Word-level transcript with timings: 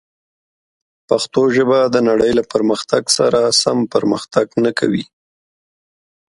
پښتو 1.07 1.41
ژبه 1.55 1.79
د 1.93 1.95
نړۍ 2.09 2.31
له 2.39 2.43
پرمختګ 2.53 3.03
سره 3.17 3.39
سم 3.61 3.77
پرمختګ 3.93 4.47
نه 4.63 4.71
کوي. 4.79 5.03